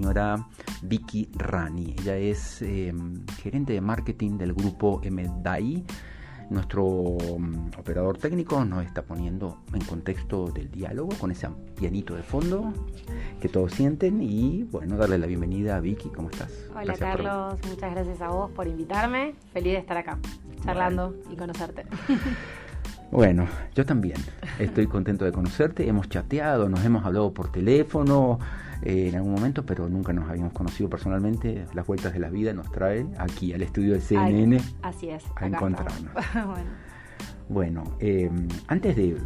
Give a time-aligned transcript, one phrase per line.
[0.00, 0.46] señora
[0.80, 1.94] Vicky Rani.
[2.00, 5.84] Ella es em, gerente de marketing del grupo MDAI.
[6.48, 12.22] Nuestro mm, operador técnico nos está poniendo en contexto del diálogo con ese pianito de
[12.22, 12.72] fondo
[13.42, 16.50] que todos sienten y bueno, darle la bienvenida a Vicky, ¿cómo estás?
[16.74, 19.34] Hola Carlos, muchas gracias a vos por invitarme.
[19.52, 20.18] Feliz de estar acá,
[20.64, 21.84] charlando y conocerte.
[23.10, 24.18] Bueno, yo también
[24.60, 25.88] estoy contento de conocerte.
[25.88, 28.38] Hemos chateado, nos hemos hablado por teléfono
[28.82, 31.66] eh, en algún momento, pero nunca nos habíamos conocido personalmente.
[31.74, 35.46] Las vueltas de la vida nos traen aquí al estudio de CNN así es, a
[35.46, 36.12] encontrarnos.
[37.48, 39.16] bueno, em, antes de...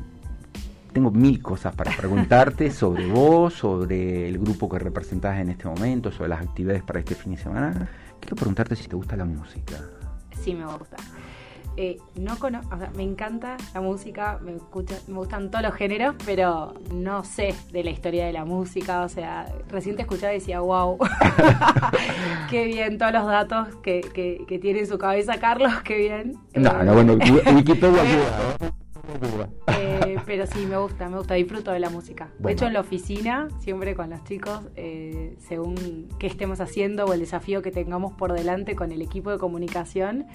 [0.93, 6.13] Tengo mil cosas para preguntarte sobre vos, sobre el grupo que representás en este momento,
[6.13, 7.89] sobre las actividades para este fin de semana.
[8.21, 9.75] Quiero preguntarte si te gusta la música.
[10.41, 10.97] Sí, me gusta.
[11.77, 12.37] Eh, no
[12.97, 17.91] me encanta la música, me, me gustan todos los géneros, pero no sé de la
[17.91, 19.03] historia de la música.
[19.03, 20.99] O sea, recién te escuchaba y decía, wow,
[22.51, 26.37] qué bien todos los datos que, que, tiene en su cabeza Carlos, qué bien.
[26.55, 28.03] No, no, bueno, Wikipedia
[29.79, 32.31] eh, pero sí, me gusta, me gusta, disfruto de la música.
[32.39, 37.13] De hecho, en la oficina, siempre con los chicos, eh, según qué estemos haciendo o
[37.13, 40.27] el desafío que tengamos por delante con el equipo de comunicación,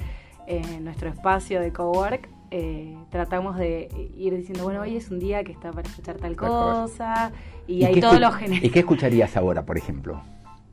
[0.49, 5.43] en nuestro espacio de cowork, eh, tratamos de ir diciendo, bueno, hoy es un día
[5.43, 7.31] que está para escuchar tal cosa,
[7.67, 8.63] y, hay todos los géneros.
[8.63, 10.21] ¿Y qué escucharías ahora, por ejemplo?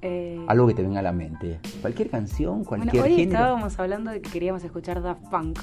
[0.01, 1.61] Eh, Algo que te venga a la mente.
[1.83, 5.59] Cualquier canción, cualquier bueno, hoy estábamos hablando de que queríamos escuchar Daft Punk.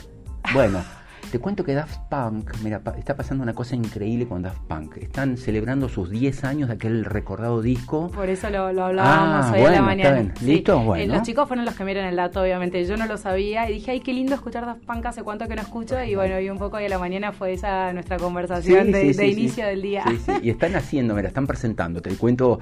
[0.53, 0.83] Bueno,
[1.31, 4.97] Te cuento que Daft Punk, mira, está pasando una cosa increíble con Daft Punk.
[4.97, 8.11] Están celebrando sus 10 años de aquel recordado disco.
[8.11, 10.33] Por eso lo, hablábamos ah, hoy la mañana.
[10.41, 10.79] ¿Listo?
[10.79, 11.13] Eh, bueno.
[11.15, 12.85] los chicos fueron los que miran el dato, obviamente.
[12.85, 15.55] Yo no lo sabía y dije, ay, qué lindo escuchar Daft Punk, hace cuánto que
[15.55, 16.03] no escucho.
[16.03, 19.65] Y bueno, y un poco hoy a la mañana fue esa nuestra conversación de, inicio
[19.65, 20.03] del día.
[20.07, 20.31] Sí, sí.
[20.43, 22.59] Y están haciendo, mira, están presentando, te cuento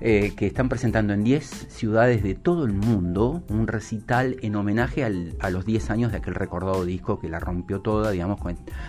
[0.00, 5.04] eh, que están presentando en 10 ciudades de todo el mundo un recital en homenaje
[5.04, 8.40] a los 10 años de aquel recordado disco que la rompió toda, digamos,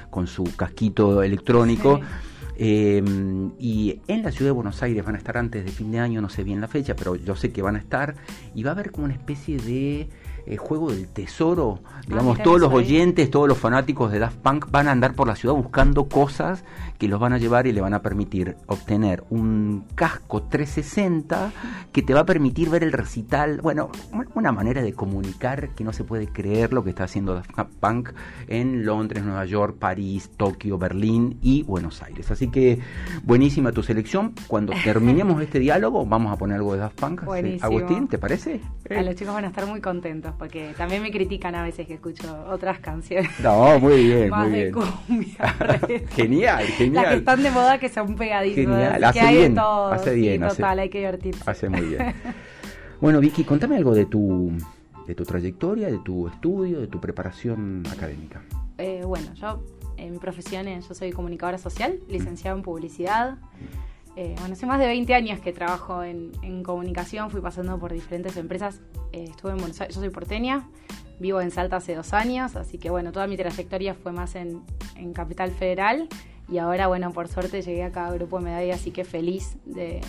[0.09, 1.99] con, su casquito electrónico.
[2.57, 5.99] Em, y en la ciudad de Buenos Aires van a estar antes de fin de
[5.99, 8.15] año, no sé bien la fecha, pero yo sé que van a estar.
[8.53, 10.09] Y va a haber como una especie de
[10.47, 11.79] eh, juego del tesoro.
[11.85, 15.28] Ah, digamos, todos los oyentes, todos los fanáticos de Daft Punk van a andar por
[15.28, 16.63] la ciudad buscando cosas
[17.00, 21.51] que los van a llevar y le van a permitir obtener un casco 360
[21.91, 23.59] que te va a permitir ver el recital.
[23.61, 23.89] Bueno,
[24.35, 28.12] una manera de comunicar que no se puede creer lo que está haciendo Daft Punk
[28.47, 32.29] en Londres, Nueva York, París, Tokio, Berlín y Buenos Aires.
[32.29, 32.79] Así que
[33.23, 34.33] buenísima tu selección.
[34.47, 37.23] Cuando terminemos este diálogo, vamos a poner algo de Daft Punk.
[37.62, 38.62] Agustín, ¿te parece?
[38.95, 41.96] A los chicos van a estar muy contentos porque también me critican a veces que
[41.96, 43.29] escucho otras canciones.
[43.41, 44.73] No, muy bien, Más muy de bien.
[44.73, 47.03] Cumbia, genial, genial.
[47.03, 48.56] Las que están de moda que son pegaditas.
[48.56, 50.41] Genial, hace bien, hace bien.
[50.41, 51.44] total, hay que divertirse.
[51.45, 52.13] Hace muy bien.
[53.01, 54.51] bueno, Vicky, contame algo de tu,
[55.07, 58.41] de tu trayectoria, de tu estudio, de tu preparación académica.
[58.78, 59.63] Eh, bueno, yo
[59.97, 63.38] en mi profesión, yo soy comunicadora social, licenciada en publicidad.
[64.15, 66.31] Eh, bueno, hace más de 20 años que trabajo en,
[66.63, 68.79] comunicación, fui pasando por diferentes empresas.
[69.11, 70.67] Eh, estuve en Buenos Aires, yo soy porteña,
[71.19, 74.63] vivo en Salta hace dos años, así que bueno, toda mi trayectoria fue más en,
[75.13, 76.07] Capital Federal.
[76.47, 80.01] Y ahora, bueno, por suerte llegué acá a Grupo Medalla, así que feliz de,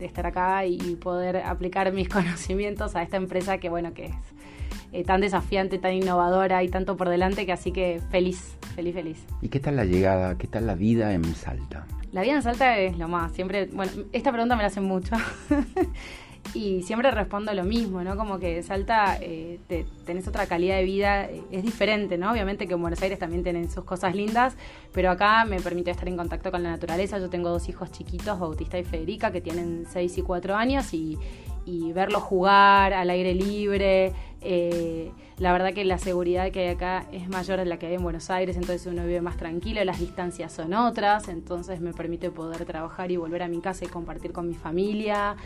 [0.00, 4.14] estar acá y poder aplicar mis conocimientos a esta empresa que, bueno, que es
[4.92, 9.26] eh, tan desafiante, tan innovadora y tanto por delante que así que feliz, feliz, feliz.
[9.40, 11.86] ¿Y qué tal la llegada, qué tal la vida en Salta?
[12.12, 13.32] La vida en Salta es lo más.
[13.32, 15.16] Siempre, bueno, esta pregunta me la hacen mucho.
[16.54, 18.16] y siempre respondo lo mismo, ¿no?
[18.16, 19.58] Como que Salta eh,
[20.04, 22.30] tenés otra calidad de vida, eh, es diferente, ¿no?
[22.30, 24.56] Obviamente que en Buenos Aires también tienen sus cosas lindas,
[24.92, 27.18] pero acá me permite estar en contacto con la naturaleza.
[27.18, 31.18] Yo tengo dos hijos chiquitos, Bautista y Federica, que tienen 6 y 4 años y,
[31.64, 37.06] y verlos jugar al aire libre, eh, la verdad que la seguridad que hay acá
[37.12, 39.98] es mayor a la que hay en Buenos Aires, entonces uno vive más tranquilo, las
[39.98, 44.32] distancias son otras, entonces me permite poder trabajar y volver a mi casa y compartir
[44.32, 45.36] con mi familia.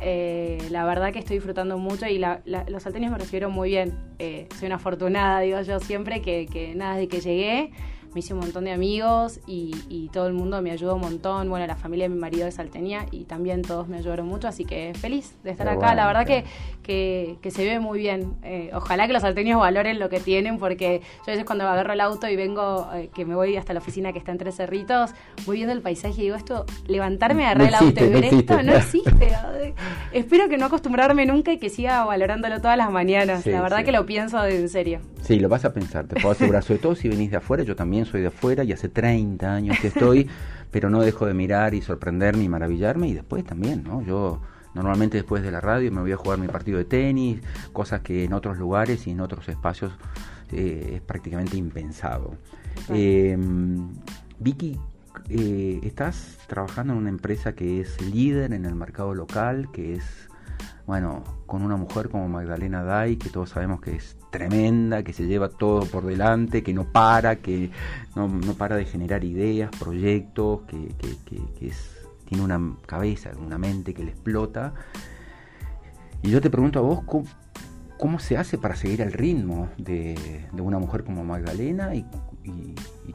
[0.00, 3.98] Eh, la verdad que estoy disfrutando mucho y los salteños me recibieron muy bien.
[4.18, 7.72] Eh, soy una afortunada, digo yo siempre, que, que nada, de que llegué
[8.16, 11.50] me hice un montón de amigos y, todo el mundo me ayudó un montón.
[11.50, 14.64] Bueno, la familia de mi marido es salteña y también todos me ayudaron mucho, así
[14.64, 15.94] que feliz de estar acá.
[15.94, 16.44] la verdad que,
[16.82, 18.34] que, se ve muy bien.
[18.42, 21.92] Eh, ojalá que los salteños valoren lo que tienen, porque yo a veces cuando agarro
[21.92, 24.56] el auto y vengo, eh, que me voy hasta la oficina que está en Tres
[24.56, 25.10] Cerritos,
[25.44, 28.72] voy viendo el paisaje y digo, esto, levantarme, agarrar el auto y ver esto, no
[28.72, 29.32] existe.
[30.12, 33.44] Espero que no acostumbrarme nunca y que siga valorándolo todas las mañanas.
[33.44, 35.00] la verdad que lo pienso en serio.
[35.20, 37.74] Sí, lo vas a pensar, te puedo asegurar, sobre todo si venís de afuera, yo
[37.74, 40.28] también soy de afuera y hace 30 años que estoy,
[40.70, 44.02] pero no dejo de mirar y sorprenderme y maravillarme y después también, ¿no?
[44.02, 44.40] Yo
[44.76, 47.40] Normalmente después de la radio me voy a jugar mi partido de tenis,
[47.72, 49.90] cosas que en otros lugares y en otros espacios
[50.52, 52.34] eh, es prácticamente impensado.
[52.90, 53.38] Eh,
[54.38, 54.78] Vicky,
[55.30, 60.28] eh, estás trabajando en una empresa que es líder en el mercado local, que es,
[60.86, 65.26] bueno, con una mujer como Magdalena Day, que todos sabemos que es tremenda, que se
[65.26, 67.70] lleva todo por delante, que no para, que
[68.14, 70.94] no, para de generar ideas, proyectos, que,
[72.24, 74.74] tiene una cabeza, una mente que le explota.
[76.22, 77.02] Y yo te pregunto a vos,
[77.98, 82.06] ¿cómo, se hace para seguir el ritmo de, una mujer como Magdalena y,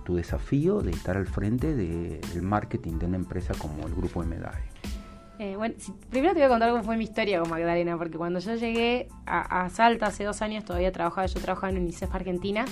[0.03, 4.80] tu desafío de estar al frente del marketing de una empresa como el Grupo MDAE?
[5.41, 5.73] Eh, bueno,
[6.11, 9.07] primero te voy a contar cómo fue mi historia con Magdalena, porque cuando yo llegué
[9.25, 12.63] a, Salta hace dos años, todavía trabajaba, yo trabajaba en UNICEF Argentina,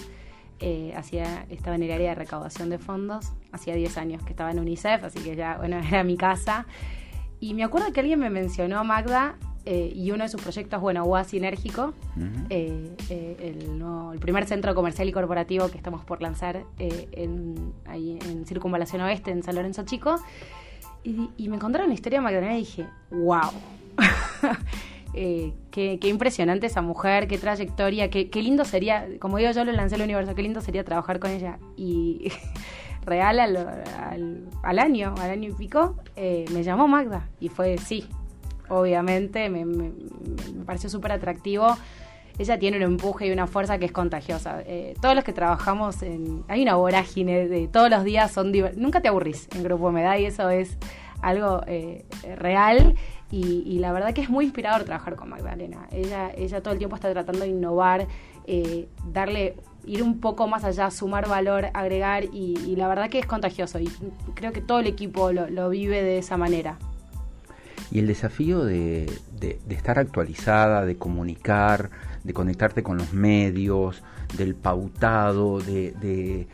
[0.60, 4.52] eh, hacía, estaba en el área de recaudación de fondos, hacía 10 años que estaba
[4.52, 6.68] en UNICEF, así que ya, bueno, era mi casa.
[7.40, 9.36] Y me acuerdo que alguien me mencionó a Magda
[9.66, 11.96] eh, y uno de sus proyectos, bueno, UA Sinérgico,
[12.50, 19.02] el, el, primer centro comercial y corporativo que estamos por lanzar en, ahí en Circunvalación
[19.02, 20.18] Oeste, en San Lorenzo Chico.
[21.04, 23.52] Y, me encontraron la historia de Magdalena y dije, wow.
[25.16, 29.96] Eh, qué, impresionante esa mujer, qué trayectoria, qué, lindo sería, como digo yo lo lancé
[29.96, 31.58] al universo, qué lindo sería trabajar con ella.
[31.76, 32.32] Y
[33.06, 38.08] real al, año, al año y pico, eh, me llamó Magda y fue sí,
[38.70, 39.92] obviamente, me, me
[40.64, 41.76] pareció súper atractivo
[42.40, 44.62] ella tiene un empuje y una fuerza que es contagiosa.
[44.66, 46.44] Eh, todos los que trabajamos en...
[46.48, 48.54] Hay una vorágine de todos los días son...
[48.78, 50.78] Nunca te aburrís en Grupo Meda y eso es
[51.22, 52.06] algo eh,
[52.38, 52.96] real
[53.30, 55.88] y, la verdad que es muy inspirador trabajar con Magdalena.
[55.92, 58.08] Ella, ella todo el tiempo está tratando de innovar,
[58.48, 63.26] eh, darle ir un poco más allá, sumar valor, agregar y, la verdad que es
[63.26, 63.92] contagioso y
[64.34, 66.80] creo que todo el equipo lo, vive de esa manera.
[67.92, 71.90] Y el desafío de, de estar actualizada, de comunicar,
[72.30, 74.04] de conectarte con los medios,
[74.38, 76.48] del pautado, de,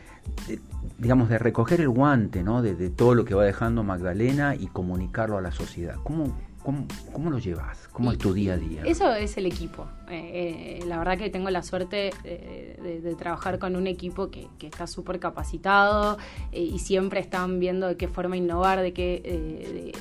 [0.96, 2.62] digamos, de recoger el guante, ¿no?
[2.62, 5.96] De, todo lo que va dejando Magdalena y comunicarlo a la sociedad.
[6.02, 7.88] ¿Cómo, cómo, lo llevas?
[7.92, 8.84] ¿Cómo es tu día a día?
[8.86, 9.86] Eso es el equipo.
[10.08, 14.48] Eh, eh, la verdad que tengo la suerte eh, de, trabajar con un equipo que,
[14.62, 16.16] está súper capacitado
[16.52, 19.92] y siempre están viendo de qué forma innovar, de qué,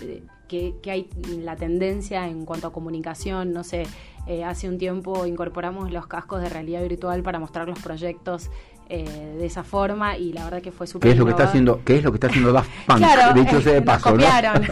[0.48, 3.83] que, hay la tendencia en cuanto a comunicación, no sé,
[4.27, 8.50] eh, hace un tiempo incorporamos los cascos de realidad virtual para mostrar los proyectos
[8.87, 11.45] eh, de esa forma y la verdad que fue súper ¿Qué es lo que está
[11.45, 14.61] haciendo qué es lo que está haciendo Daft Punk claro, dicho sea de paso copiaron.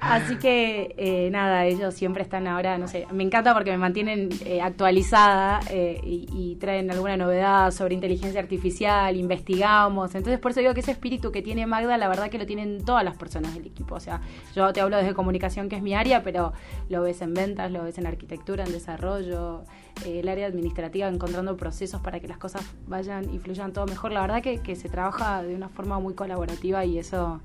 [0.00, 4.28] así que eh, nada ellos siempre están ahora no sé me encanta porque me mantienen
[4.44, 10.14] eh, actualizada y, y, traen alguna novedad sobre inteligencia artificial investigamos.
[10.14, 12.84] Entonces por eso digo que ese espíritu que tiene Magda la verdad que lo tienen
[12.84, 13.94] todas las personas del equipo.
[13.94, 14.20] O sea
[14.54, 16.52] yo te hablo desde comunicación que es mi área pero
[16.90, 19.64] lo ves en ventas lo ves en arquitectura en desarrollo
[20.04, 24.12] el área administrativa encontrando procesos para que las cosas vayan y fluyan todo mejor.
[24.12, 27.40] La verdad que, que se trabaja de una forma muy colaborativa y eso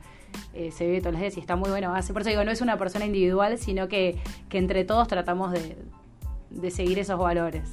[0.53, 1.93] eh, se vive todos los días y está muy bueno.
[2.11, 4.17] Por eso digo, no es una persona individual, sino que,
[4.49, 5.77] que entre todos tratamos de,
[6.49, 7.63] de seguir esos valores.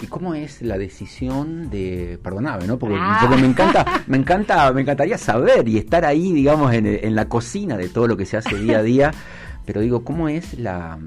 [0.00, 2.78] ¿Y cómo es la decisión de, perdoname, ¿no?
[2.78, 3.28] Porque, ah.
[3.40, 7.76] me encanta, me encanta, me encantaría saber y estar ahí, digamos, en, en la cocina
[7.76, 9.12] de todo lo que se hace día a día.
[9.64, 10.98] Pero digo, ¿cómo es la,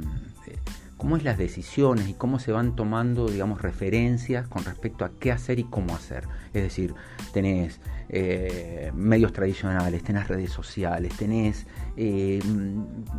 [0.98, 5.32] cómo es las decisiones y cómo se van tomando, digamos, referencias con respecto a qué
[5.32, 6.28] hacer y cómo hacer.
[6.54, 6.94] Es decir,
[7.34, 12.40] tenés eh, medios tradicionales, tenés redes sociales, tenés, eh,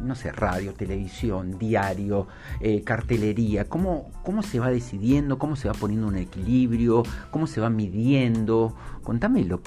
[0.03, 2.27] no sé, radio, televisión, diario,
[2.61, 3.69] eh, cartelería.
[3.69, 5.39] ¿Cómo, ¿Cómo se va decidiendo?
[5.39, 7.03] ¿Cómo se va poniendo un equilibrio?
[7.31, 8.75] ¿Cómo se va midiendo?
[9.03, 9.61] Contame lo,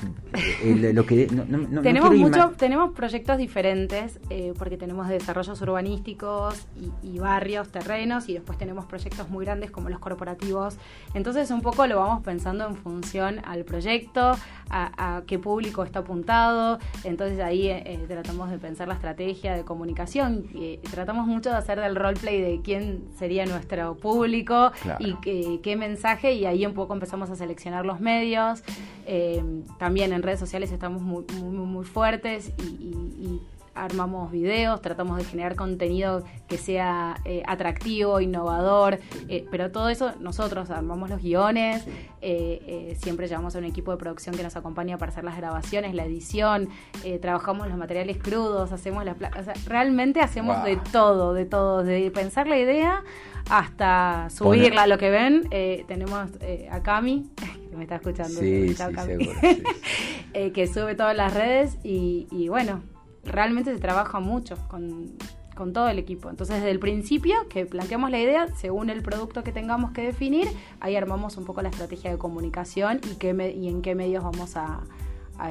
[0.64, 1.28] lo que...
[1.28, 4.20] No, tenemos, mucho, tenemos proyectos diferentes
[4.58, 6.68] porque tenemos desarrollos urbanísticos
[7.04, 10.78] y, barrios, terrenos y después tenemos proyectos muy grandes como los corporativos.
[11.14, 14.32] Entonces un poco lo vamos pensando en función al proyecto,
[14.72, 16.80] a qué público está apuntado.
[17.04, 20.46] Entonces ahí eh, eh, tratamos de pensar la estrategia de comunicación.
[20.54, 26.34] y tratamos mucho de hacer del roleplay de quién sería nuestro público y qué, mensaje.
[26.34, 28.64] Y ahí un poco empezamos a seleccionar los medios.
[29.06, 29.44] Eh,
[29.78, 33.42] también en redes sociales estamos muy, muy, fuertes y
[33.82, 40.14] armamos videos, tratamos de generar contenido que sea eh, atractivo, innovador, eh, pero todo eso
[40.20, 41.84] nosotros armamos los guiones,
[42.22, 45.96] eh, siempre llevamos a un equipo de producción que nos acompaña para hacer las grabaciones,
[45.96, 46.70] la edición,
[47.22, 49.18] trabajamos los materiales crudos, hacemos las
[49.66, 53.04] realmente hacemos de todo, de todo, de pensar la idea
[53.50, 55.50] hasta subirla, lo que ven,
[55.88, 56.30] tenemos
[56.70, 57.32] a Cami,
[57.72, 58.40] que me está escuchando,
[60.54, 62.82] que sube todas las redes y, y bueno,
[63.24, 65.14] realmente se trabaja mucho con,
[65.56, 66.30] con todo el equipo.
[66.30, 70.48] Entonces, desde el principio que planteamos la idea, según el producto que tengamos que definir,
[70.80, 74.58] ahí armamos un poco la estrategia de comunicación y, qué y en qué medios vamos
[74.58, 74.82] a,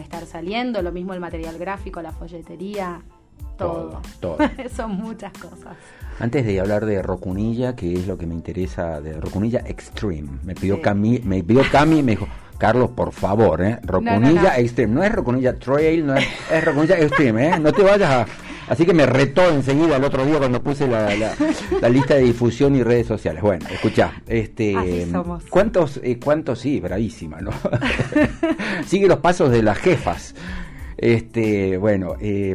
[0.01, 0.83] estar saliendo.
[0.83, 3.03] Lo mismo el material gráfico, la folletería,
[3.57, 4.01] todo.
[4.21, 4.39] todo.
[4.75, 5.77] Son muchas cosas.
[6.19, 10.55] Antes de hablar de Rocunilla, que es lo que me interesa, de Rocunilla Extreme, me
[10.55, 12.27] pidió Cami, me pidió Cami, me dijo,
[12.61, 13.81] Carlos, por favor, ¿eh?
[13.83, 17.59] Rocunilla Extreme, no es Rocunilla Trail, no es, es Rocunilla Extreme, ¿eh?
[17.59, 18.27] No te vayas a...
[18.69, 21.09] Así que me retó enseguida el otro día cuando puse la,
[21.89, 23.43] lista de difusión y redes sociales.
[23.43, 25.09] Bueno, escucha, este,
[25.51, 27.51] ¿cuántos, eh, cuántos, sí, bravísima, ¿no?
[28.87, 30.37] Sigue los pasos de las jefas.
[30.97, 32.55] Este, bueno, eh,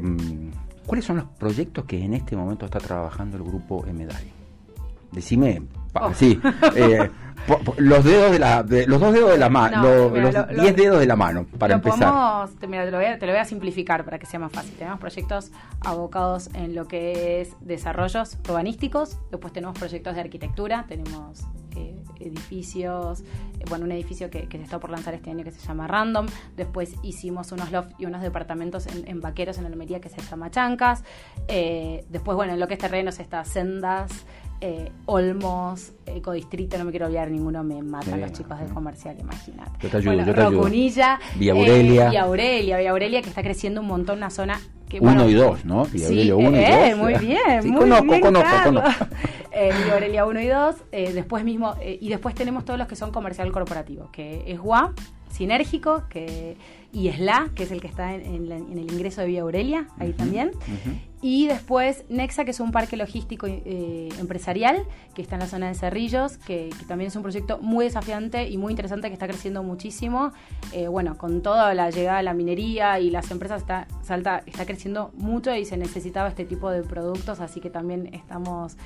[0.86, 4.32] ¿Cuáles son los proyectos que en este momento está trabajando el grupo MDAI?
[5.12, 6.14] Decime, oh.
[6.14, 6.40] sí,
[6.76, 7.10] eh,
[7.78, 11.16] los dedos de la, los dos dedos de la mano, los diez dedos de la
[11.16, 12.50] mano, para empezar.
[12.60, 14.74] te, lo voy a, te lo voy a simplificar para que sea más fácil.
[14.76, 21.46] Tenemos proyectos abocados en lo que es desarrollos urbanísticos, después tenemos proyectos de arquitectura, tenemos
[21.76, 25.60] eh, edificios, eh, bueno, un edificio que, se está por lanzar este año que se
[25.66, 30.22] llama Random, después hicimos unos loft y unos departamentos en, Vaqueros, en Almería, que se
[30.22, 31.04] llama Chancas,
[31.48, 34.26] eh, después, bueno, en lo que es terrenos está Sendas,
[35.06, 39.72] Olmos, Ecodistrito, no me quiero olvidar ninguno, me matan los chicos del comercial, imagínate.
[39.82, 40.64] Yo te ayudo, yo te ayudo.
[40.64, 42.10] Villa Aurelia.
[42.10, 44.60] Villa Aurelia, Villa Aurelia, que está creciendo un montón, una zona
[45.00, 45.86] uno y dos, ¿no?
[45.86, 47.00] Villa sí, uno y eh, dos.
[47.00, 49.06] Muy bien, sí, muy conozco, bien, conozco, conozco.
[49.58, 52.98] Eh, Aurelia 1 y 2, eh, después mismo, eh, y después tenemos todos los que
[52.98, 54.94] son comercial corporativo, que es GUA,
[55.36, 56.56] Sinérgico, que,
[56.94, 60.52] y SLA, que es el que está en, el ingreso de Vía Aurelia, ahí también.
[61.22, 65.68] Y después Nexa, que es un parque logístico eh, empresarial, que está en la zona
[65.68, 69.62] de Cerrillos, que, también es un proyecto muy desafiante y muy interesante que está creciendo
[69.62, 70.32] muchísimo.
[70.72, 74.66] Eh, bueno, con toda la llegada de la minería y las empresas, está, Salta está
[74.66, 78.78] creciendo mucho y se necesitaba este tipo de productos, así que también estamos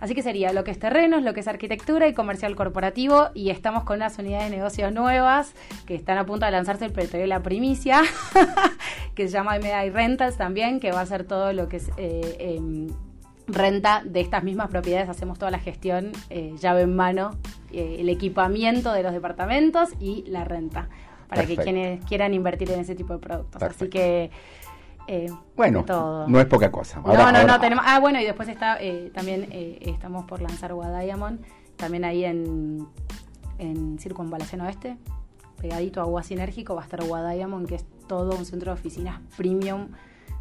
[0.00, 3.28] Así que sería lo que es terrenos, lo que es arquitectura y comercial corporativo.
[3.34, 5.54] Y estamos con unas unidades de negocios nuevas
[5.86, 8.02] que están a punto de lanzarse, pero todavía la primicia,
[9.14, 11.90] que se llama MDI Rentals también, que va a ser todo lo que es...
[11.96, 12.88] Eh, em,
[13.48, 17.30] renta de estas mismas propiedades, hacemos toda la gestión, eh, llave en mano,
[17.72, 20.88] eh, el equipamiento de los departamentos y la renta,
[21.28, 23.62] para que quienes quieran invertir en ese tipo de productos.
[23.62, 24.30] Así que
[25.10, 25.86] eh, bueno,
[26.28, 27.00] no es poca cosa.
[27.00, 27.82] no, no, no, tenemos.
[27.88, 31.40] Ah, bueno, y después está eh, también eh, estamos por lanzar Diamond
[31.76, 32.86] también ahí en,
[33.58, 34.98] en Circunvalación Oeste,
[35.62, 39.20] pegadito a Agua Sinérgico, va a estar Diamond que es todo un centro de oficinas
[39.34, 39.88] premium,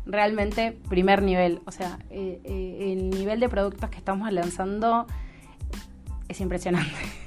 [0.05, 1.62] realmente primer nivel.
[1.65, 5.07] O sea, el nivel de productos que estamos lanzando
[6.27, 6.91] es impresionante.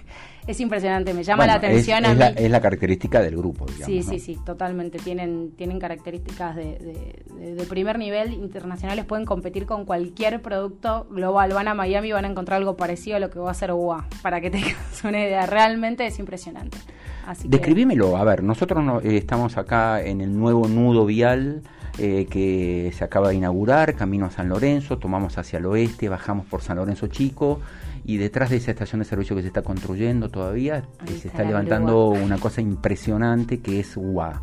[0.51, 3.87] es impresionante, me llama la atención es, a La, es la característica del grupo, digamos.
[3.87, 4.99] Sí, sí, sí, totalmente.
[4.99, 11.53] Tienen, tienen características de, de, primer nivel, internacionales, pueden competir con cualquier producto global.
[11.53, 13.73] Van a Miami y van a encontrar algo parecido a lo que va a hacer
[13.73, 15.47] UA, para que tengas una idea.
[15.47, 16.79] Realmente es impresionante.
[17.27, 21.63] Así Describímelo, a ver, nosotros no, eh, estamos acá en el nuevo nudo vial.
[21.99, 26.47] Eh, que se acaba de inaugurar, camino a San Lorenzo, tomamos hacia el oeste, bajamos
[26.47, 27.61] por San Lorenzo Chico,
[28.05, 32.09] y detrás de esa estación de servicio que se está construyendo todavía, se está levantando
[32.09, 34.43] una cosa impresionante que es UA.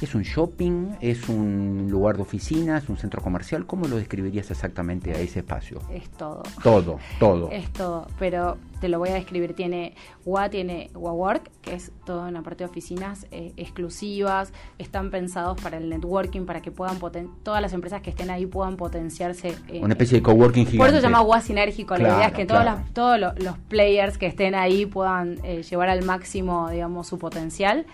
[0.00, 0.96] ¿Es un shopping?
[1.00, 2.88] ¿Es un lugar de oficinas?
[2.88, 3.66] ¿Un centro comercial?
[3.66, 5.80] ¿Cómo lo describirías exactamente a ese espacio?
[5.90, 6.42] Es todo.
[6.62, 7.50] Todo, todo.
[7.50, 9.54] Es todo, pero te lo voy a describir.
[9.54, 14.52] Tiene UA, tiene Work, que es toda una parte de oficinas eh, exclusivas.
[14.78, 16.98] Están pensados para el networking, para que puedan
[17.42, 19.56] todas las empresas que estén ahí puedan potenciarse.
[19.80, 20.78] una especie de coworking gigante.
[20.78, 21.96] Por eso se llama UA sinérgico.
[21.96, 26.04] la idea es que todos, todos los, players que estén ahí puedan eh, llevar al
[26.04, 27.86] máximo, digamos, su potencial.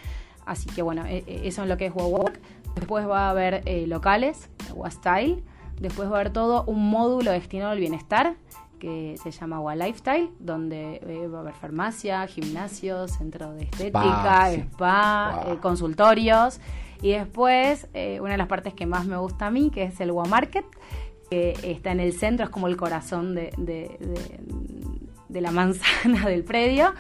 [0.50, 1.92] Así que bueno, e, e, eso es lo que es.
[2.74, 4.50] Después va a haber eh, locales,
[4.90, 5.44] Style.
[5.80, 8.34] Después va a haber todo un módulo destinado al bienestar
[8.80, 14.50] que se llama Wa Lifestyle, donde eh, va a haber farmacia, gimnasio, centro de estética,
[14.50, 16.60] spa, eh, consultorios.
[17.00, 17.86] Y después,
[18.20, 20.66] una de las partes que más me gusta a mí, que es el Wa Market,
[21.30, 26.92] que está en el centro, es como el corazón de, de la manzana del predio.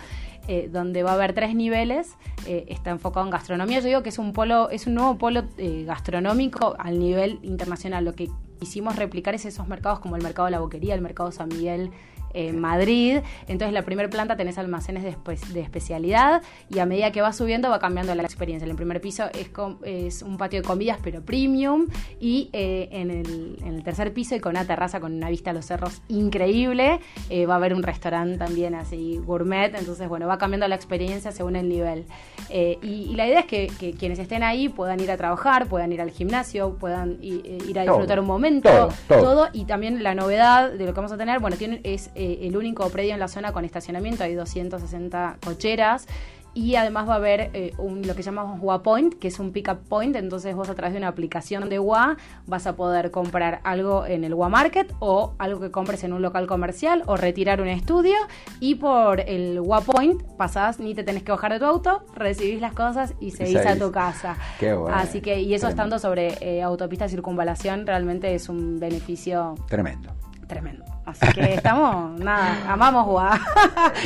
[0.52, 3.78] Eh, donde va a haber tres niveles, eh, está enfocado en gastronomía.
[3.78, 8.04] Yo digo que es un polo, es un nuevo polo eh, gastronómico al nivel internacional.
[8.04, 8.28] Lo que
[8.58, 11.92] quisimos replicar es esos mercados como el mercado de la boquería, el mercado San Miguel
[12.34, 13.20] en Madrid.
[13.48, 15.16] Entonces, la primera planta tenés almacenes de,
[15.52, 18.64] de, especialidad y a medida que va subiendo va cambiando la experiencia.
[18.64, 19.50] En el primer piso es,
[19.84, 21.86] es un patio de comidas, pero premium.
[22.20, 25.50] Y eh, en, el, en, el, tercer piso y con una terraza con una vista
[25.50, 29.74] a los cerros increíble, eh, va a haber un restaurante también así gourmet.
[29.74, 32.04] Entonces, bueno, va cambiando la experiencia según el nivel.
[32.48, 36.00] Eh, y, la idea es que, quienes estén ahí puedan ir a trabajar, puedan ir
[36.00, 40.92] al gimnasio, puedan ir, a disfrutar un momento, todo, Y también la novedad de lo
[40.92, 44.24] que vamos a tener, bueno, tienen, es el único predio en la zona con estacionamiento,
[44.24, 46.06] hay 260 cocheras
[46.54, 49.52] y además va a haber eh, un, lo que llamamos WA Point, que es un
[49.52, 53.60] pick-up point, entonces vos a través de una aplicación de WA vas a poder comprar
[53.62, 57.60] algo en el WA Market o algo que compres en un local comercial o retirar
[57.60, 58.16] un estudio
[58.58, 62.60] y por el WA Point pasás, ni te tenés que bajar de tu auto, recibís
[62.60, 64.36] las cosas y seguís a tu casa.
[64.58, 64.96] Qué bueno.
[64.96, 70.10] Así que, y eso estando sobre eh, autopista circunvalación, realmente es un beneficio tremendo.
[70.48, 70.84] Tremendo.
[71.10, 73.40] Así que estamos, nada, amamos Guá.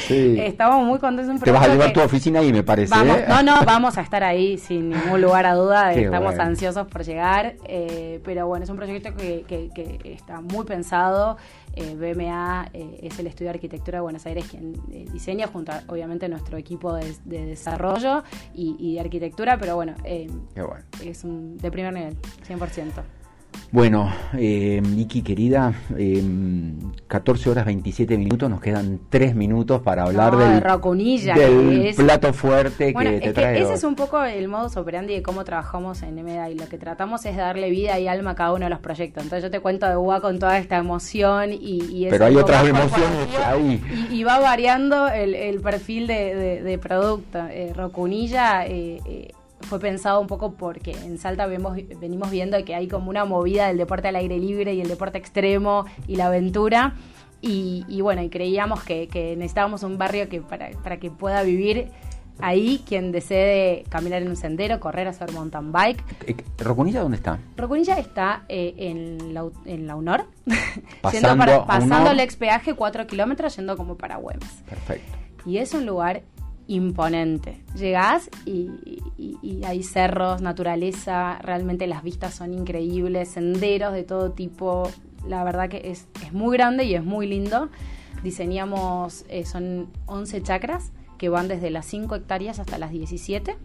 [0.08, 1.40] Estamos muy contentos.
[1.40, 2.94] Te vas a llevar tu oficina ahí, me parece.
[2.94, 3.24] ¿eh?
[3.28, 5.92] No, no, vamos a estar ahí sin ningún lugar a duda.
[5.92, 7.56] estamos ansiosos por llegar.
[7.66, 11.36] Eh, pero bueno, es un proyecto que, que, está muy pensado.
[11.76, 14.74] Eh, BMA es el estudio de arquitectura de Buenos Aires quien
[15.12, 18.22] diseña, junto a, obviamente, nuestro equipo de, desarrollo
[18.54, 19.58] y, de arquitectura.
[19.58, 22.16] Pero bueno, es un, de primer nivel,
[22.48, 23.23] 100%.
[23.74, 26.22] Bueno, eh, Iki querida, eh,
[27.08, 33.20] 14 horas 27 minutos, nos quedan 3 minutos para hablar del, del plato fuerte que
[33.20, 33.60] te trae.
[33.60, 36.78] Ese es un poco el modus operandi de cómo trabajamos en MDA y lo que
[36.78, 39.24] tratamos es darle vida y alma a cada uno de los proyectos.
[39.24, 42.06] Entonces yo te cuento de UA con toda esta emoción y...
[42.10, 43.82] Pero hay otras emociones ahí.
[44.12, 47.40] Y, va variando el, perfil de, producto.
[47.50, 48.66] Eh, Rocunilla...
[49.64, 53.68] Fue pensado un poco porque en Salta vemos, venimos viendo que hay como una movida
[53.68, 56.94] del deporte al aire libre y el deporte extremo y la aventura.
[57.46, 59.06] Y, bueno, y creíamos que,
[59.36, 61.90] necesitábamos un barrio que para, para que pueda vivir
[62.38, 66.02] ahí quien desee caminar en un sendero, correr, hacer mountain bike.
[66.26, 67.38] Eh, ¿Rocunilla dónde está?
[67.56, 70.24] Rocunilla está eh, en, la, en la UNOR,
[71.00, 74.62] pasando, pasando el ex peaje 4 kilómetros yendo como para Güemes.
[74.68, 75.12] Perfecto.
[75.46, 76.22] Y es un lugar
[76.66, 77.62] imponente.
[77.76, 78.70] Llegás y,
[79.64, 84.90] hay cerros, naturaleza, realmente las vistas son increíbles, senderos de todo tipo.
[85.26, 87.70] La verdad que es, es muy grande y es muy lindo.
[88.22, 93.56] Diseñamos, eh, son 11 chacras que van desde las 5 hectáreas hasta las 17.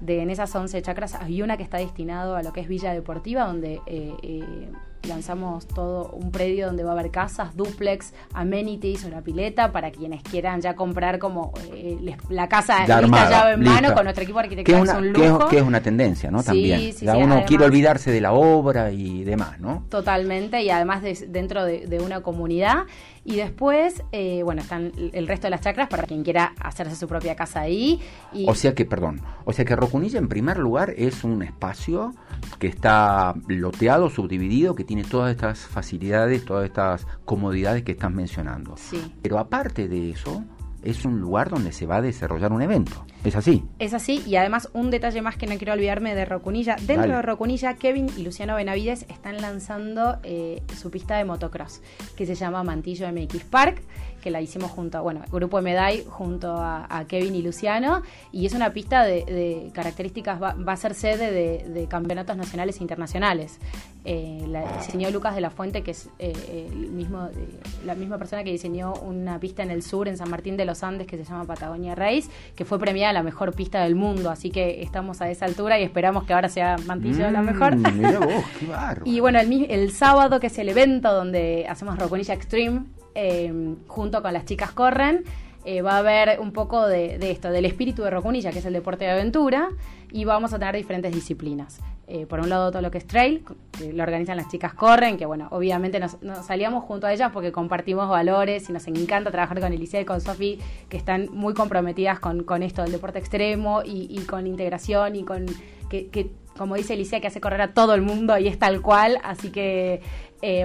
[0.00, 2.92] De, en esas 11 chacras hay una que está destinado a lo que es Villa
[2.92, 4.70] Deportiva, donde eh, eh,
[5.06, 10.22] lanzamos todo un predio donde va a haber casas, duplex, amenities, una pileta para quienes
[10.22, 14.38] quieran ya comprar como eh, la casa ya lista llave en mano con nuestro equipo
[14.38, 14.84] arquitectónico.
[14.84, 15.48] Que es, un lujo.
[15.48, 16.42] Que es, una tendencia, ¿no?
[16.42, 16.92] También.
[16.92, 19.84] ya uno quiere olvidarse de la obra y demás, ¿no?
[19.88, 22.84] Totalmente, y además dentro de, una comunidad.
[23.28, 27.06] Y después, eh, bueno, están el resto de las chacras para quien quiera hacerse su
[27.06, 28.00] propia casa ahí.
[28.46, 32.14] O sea que, perdón, o sea que Rocunilla en primer lugar es un espacio
[32.58, 38.76] que está loteado, subdividido, que tiene todas estas facilidades, todas estas comodidades que estás mencionando.
[39.20, 40.42] Pero aparte de eso,
[40.82, 43.04] es un lugar donde se va a desarrollar un evento.
[43.24, 43.64] ¿Es así?
[43.78, 46.76] Es así, y además un detalle más que no quiero olvidarme de Rocunilla.
[46.86, 51.80] Dentro de Rocunilla, Kevin y Luciano Benavides están lanzando eh, su pista de motocross,
[52.16, 53.82] que se llama Mantillo MX Park
[54.22, 58.02] que la hicimos junto a, bueno, Grupo Medai junto a, Kevin y Luciano,
[58.32, 63.58] y es una pista de, características, va, a ser sede de, campeonatos nacionales e internacionales.
[64.04, 68.16] Eh, la diseñó Lucas de la Fuente, que es eh, el mismo, eh, la misma
[68.16, 71.16] persona que diseñó una pista en el sur, en San Martín de los Andes, que
[71.16, 75.20] se llama Patagonia Race, que fue premiada la mejor pista del mundo, así que estamos
[75.20, 77.76] a esa altura y esperamos que ahora sea Mantillo la mejor.
[77.76, 78.66] Mm, vos, qué
[79.04, 84.22] y bueno, el, el sábado, que es el evento donde hacemos Roconilla Extreme, eh, junto
[84.22, 85.24] con las chicas corren,
[85.64, 88.72] eh, va a haber un poco de, esto, del espíritu de Rocunilla, que es el
[88.72, 89.68] deporte de aventura,
[90.10, 91.80] y vamos a tener diferentes disciplinas.
[92.06, 95.18] Eh, por un lado todo lo que es trail, que lo organizan las chicas corren,
[95.18, 99.60] que bueno, obviamente nos, salíamos junto a ellas porque compartimos valores y nos encanta trabajar
[99.60, 104.18] con Elisea y con Sofi, que están muy comprometidas con, esto del deporte extremo y,
[104.20, 105.44] con integración y con
[105.90, 109.18] que, como dice Elisea, que hace correr a todo el mundo y es tal cual,
[109.22, 110.00] así que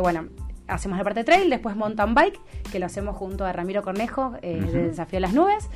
[0.01, 0.29] bueno,
[0.67, 2.39] hacemos la parte trail, después mountain bike,
[2.71, 5.69] que lo hacemos junto a Ramiro Cornejo eh, de Desafío de las Nubes.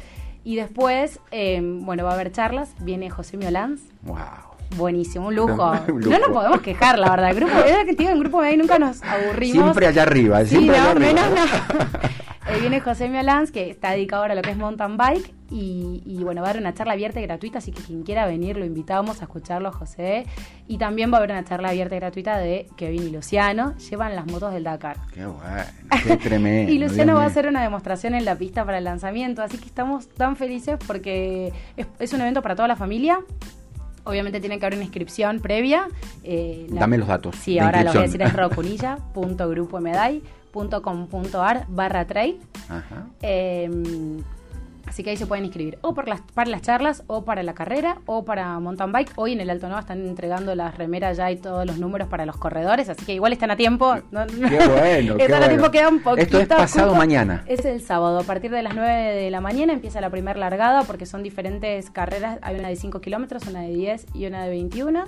[0.43, 3.82] Y después, eh, bueno, va a haber charlas, viene José Miolanz.
[4.04, 4.56] ¡Wow!
[4.75, 5.73] Buenísimo, un lujo.
[5.88, 7.30] No nos podemos quejar, la verdad.
[7.30, 9.63] El grupo, es que en grupo de ahí nunca nos aburrimos.
[9.63, 11.21] Siempre allá arriba, siempre allá arriba.
[12.49, 15.34] Eh, viene José Mialans, que está dedicado ahora a lo que es mountain bike.
[15.49, 18.58] Y, bueno, va a haber una charla abierta y gratuita, así que quien quiera venir
[18.58, 20.25] lo invitamos a escucharlo, José.
[20.67, 23.75] Y también va a haber una charla abierta y gratuita de Kevin y Luciano.
[23.77, 24.97] Llevan las motos del Dakar.
[25.13, 25.63] Qué bueno,
[26.03, 26.71] qué tremendo.
[26.73, 29.65] y Luciano va a hacer una demostración en la pista para el lanzamiento, así que
[29.65, 31.53] estamos tan felices porque
[31.99, 33.19] es, un evento para toda la familia.
[34.07, 35.87] Obviamente tiene que haber una inscripción previa.
[36.23, 37.35] Eh, Dame los datos.
[37.35, 38.33] Sí, ahora lo voy a decir, es
[40.53, 42.39] rocunilla.grupomedai.com.ar barra trail.
[42.69, 43.07] Ajá.
[43.21, 44.23] Em,
[44.97, 47.53] Así que ahí se pueden inscribir o por las, para las charlas o para la
[47.53, 49.12] carrera o para mountain bike.
[49.15, 52.25] Hoy en el Alto Nuevo están entregando las remeras ya y todos los números para
[52.25, 53.93] los corredores, así que igual están a tiempo.
[53.93, 56.39] Qué bueno, están a tiempo, queda un poquito.
[56.39, 57.43] Esto es pasado mañana.
[57.45, 60.81] Es el sábado, a partir de las 9 de la mañana empieza la primera largada
[60.81, 62.39] porque son diferentes carreras.
[62.41, 65.03] Hay una de 5 kilómetros, una de 10 y una de 21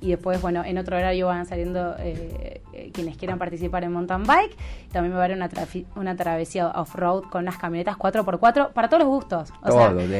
[0.00, 4.22] y después, bueno, en otro horario van saliendo eh, eh, quienes quieran participar en mountain
[4.24, 4.56] bike.
[4.92, 5.50] También va a haber una,
[5.96, 9.52] una travesía off-road con las camionetas 4x4 para todos los gustos.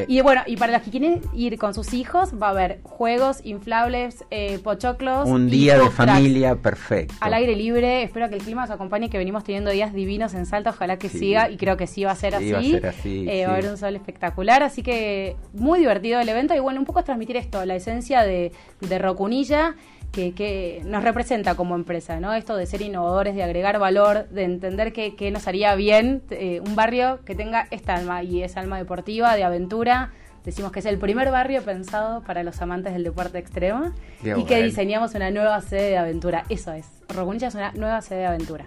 [0.09, 3.41] Y bueno, y para los que quieren ir con sus hijos, va a haber juegos,
[3.45, 5.29] inflables, eh, pochoclos.
[5.29, 7.14] Un día de familia perfecto.
[7.21, 10.47] Al aire libre, espero que el clima nos acompañe, que venimos teniendo días divinos en
[10.47, 12.53] Salta, ojalá que siga y creo que sí va a ser así.
[12.53, 16.29] Va a, ser así va a haber un sol espectacular, así que muy divertido el
[16.29, 19.67] evento y bueno, un poco es transmitir esto, la esencia de, de Rocunilla
[20.12, 22.35] que, nos representa como empresa, ¿no?
[22.35, 26.75] Esto de ser innovadores, de agregar valor, de entender que, nos haría bien eh, un
[26.75, 30.12] barrio que tenga esta alma, y esa alma deportiva, de aventura.
[30.44, 33.92] Decimos que es el primer barrio pensado para los amantes del deporte extremo
[34.23, 36.44] y que diseñamos una nueva sede de aventura.
[36.49, 38.66] Eso es, Rogunilla es una nueva sede de aventura.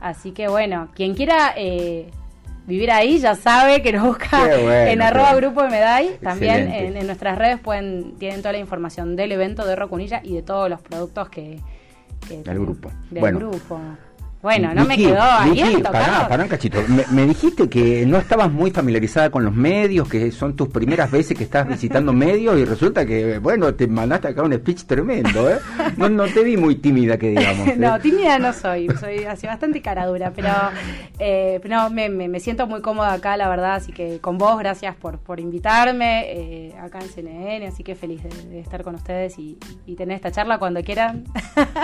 [0.00, 2.10] Así que bueno, quien quiera eh,
[2.66, 6.18] vivir ahí, ya sabe que nos busca en arroba grupo de Medai.
[6.18, 10.42] También en, nuestras redes pueden tienen toda la información del evento de Rocunilla y de
[10.42, 11.60] todos los productos que,
[12.28, 12.90] del grupo.
[13.10, 13.80] Del grupo.
[14.46, 15.82] Bueno, no me quedó ahí.
[15.82, 16.78] Pará, pará un cachito.
[17.10, 21.36] Me, dijiste que no estabas muy familiarizada con los medios, que son tus primeras veces
[21.36, 25.58] que estás visitando medios y resulta que, bueno, te mandaste acá un speech tremendo, ¿eh?
[25.96, 27.66] No, no te vi muy tímida, que digamos.
[27.66, 27.74] ¿eh?
[27.78, 30.50] no, tímida no soy, soy así bastante caradura, pero,
[31.18, 34.94] eh, no, me, me, siento muy cómoda acá, la verdad, así que con vos, gracias
[34.94, 39.58] por, por invitarme eh, acá en CNN, así que feliz de, estar con ustedes y,
[39.86, 41.24] y tener esta charla cuando quieran.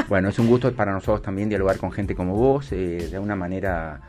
[0.08, 3.36] bueno, es un gusto para nosotros también dialogar con gente como vos eh, de una
[3.36, 4.00] manera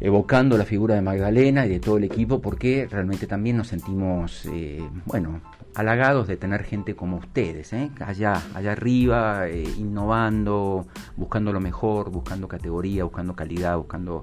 [0.00, 4.46] evocando la figura de Magdalena y de todo el equipo, porque realmente también nos sentimos,
[4.46, 5.40] eh, bueno,
[5.74, 7.90] halagados de tener gente como ustedes, ¿eh?
[8.00, 14.22] allá, allá arriba, innovando, buscando lo mejor, buscando categoría, buscando calidad, buscando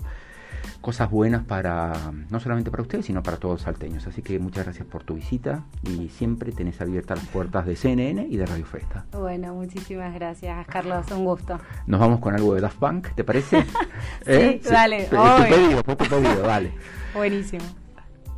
[0.82, 1.94] cosas buenas para,
[2.30, 4.06] no solamente para ustedes, sino para todos los salteños.
[4.08, 8.28] Así que muchas gracias por tu visita y siempre tenés abiertas las puertas de CNN
[8.30, 9.06] y de Radio Festa.
[9.12, 11.60] Bueno, muchísimas gracias, Carlos, un gusto.
[11.86, 13.60] Nos vamos con algo de Daft Punk, ¿te parece?
[14.26, 14.60] ¿Eh?
[14.62, 15.06] sí, dale.
[15.06, 16.72] Tu pedido, tu pedido, dale.
[17.14, 17.64] Buenísimo.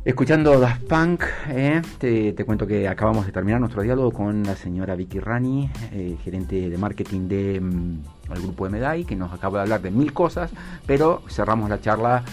[0.04, 4.94] Escuchando Daft Punk, eh, te, cuento que acabamos de terminar nuestro diálogo con la señora
[4.96, 9.62] Vicky Rani, eh, gerente de marketing del mm, grupo de Medai, que nos acaba de
[9.62, 10.50] hablar de mil cosas,
[10.86, 12.24] pero cerramos la charla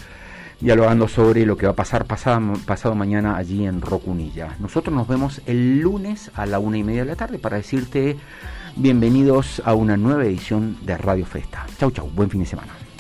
[0.60, 4.56] dialogando sobre lo que va a pasar pasado, pasado mañana allí en Rocunilla.
[4.60, 8.18] Nosotros nos vemos el lunes a la una y media de la tarde para decirte
[8.76, 11.66] bienvenidos a una nueva edición de Radio Festa.
[11.80, 12.91] Chau, chau, buen fin de semana.